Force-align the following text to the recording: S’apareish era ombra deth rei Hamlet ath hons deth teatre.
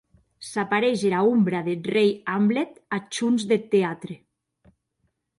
S’apareish 0.49 1.01
era 1.09 1.19
ombra 1.33 1.59
deth 1.67 1.87
rei 1.95 2.09
Hamlet 2.31 2.73
ath 2.95 3.15
hons 3.23 3.41
deth 3.49 3.67
teatre. 3.71 4.15